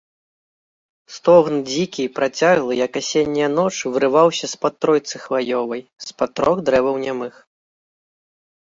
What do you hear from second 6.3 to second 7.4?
трох дрэваў нямых.